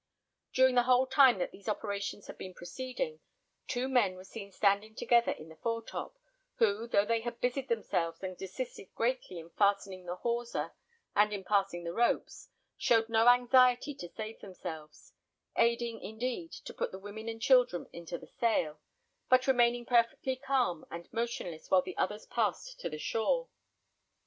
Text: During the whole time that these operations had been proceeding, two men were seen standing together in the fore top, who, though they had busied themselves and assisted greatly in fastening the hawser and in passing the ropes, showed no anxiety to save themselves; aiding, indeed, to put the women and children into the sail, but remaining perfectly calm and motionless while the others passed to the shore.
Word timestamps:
During 0.51 0.73
the 0.73 0.81
whole 0.89 1.05
time 1.05 1.37
that 1.37 1.51
these 1.51 1.69
operations 1.69 2.25
had 2.25 2.35
been 2.39 2.55
proceeding, 2.55 3.19
two 3.67 3.87
men 3.87 4.15
were 4.15 4.23
seen 4.23 4.51
standing 4.51 4.95
together 4.95 5.31
in 5.31 5.47
the 5.49 5.55
fore 5.57 5.83
top, 5.83 6.17
who, 6.55 6.87
though 6.87 7.05
they 7.05 7.21
had 7.21 7.39
busied 7.39 7.67
themselves 7.67 8.23
and 8.23 8.35
assisted 8.41 8.91
greatly 8.95 9.37
in 9.37 9.51
fastening 9.51 10.07
the 10.07 10.15
hawser 10.15 10.71
and 11.15 11.31
in 11.31 11.43
passing 11.43 11.83
the 11.83 11.93
ropes, 11.93 12.49
showed 12.79 13.09
no 13.09 13.27
anxiety 13.27 13.93
to 13.93 14.09
save 14.09 14.39
themselves; 14.39 15.13
aiding, 15.55 16.01
indeed, 16.01 16.51
to 16.51 16.73
put 16.73 16.91
the 16.91 16.97
women 16.97 17.29
and 17.29 17.39
children 17.43 17.87
into 17.93 18.17
the 18.17 18.25
sail, 18.39 18.79
but 19.29 19.45
remaining 19.45 19.85
perfectly 19.85 20.35
calm 20.35 20.83
and 20.89 21.13
motionless 21.13 21.69
while 21.69 21.83
the 21.83 21.95
others 21.97 22.25
passed 22.25 22.79
to 22.79 22.89
the 22.89 22.97
shore. 22.97 23.49